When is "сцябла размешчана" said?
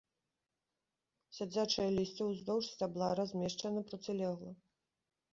2.69-3.83